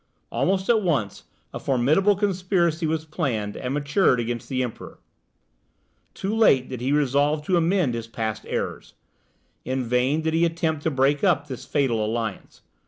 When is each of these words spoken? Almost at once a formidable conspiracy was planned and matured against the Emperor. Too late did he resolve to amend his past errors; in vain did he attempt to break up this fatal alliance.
Almost 0.31 0.67
at 0.67 0.81
once 0.81 1.25
a 1.53 1.59
formidable 1.59 2.15
conspiracy 2.15 2.87
was 2.87 3.05
planned 3.05 3.55
and 3.55 3.71
matured 3.71 4.19
against 4.19 4.49
the 4.49 4.63
Emperor. 4.63 4.97
Too 6.15 6.35
late 6.35 6.69
did 6.69 6.81
he 6.81 6.91
resolve 6.91 7.45
to 7.45 7.55
amend 7.55 7.93
his 7.93 8.07
past 8.07 8.43
errors; 8.47 8.95
in 9.63 9.83
vain 9.83 10.23
did 10.23 10.33
he 10.33 10.43
attempt 10.43 10.81
to 10.85 10.89
break 10.89 11.23
up 11.23 11.45
this 11.45 11.65
fatal 11.67 12.03
alliance. 12.03 12.63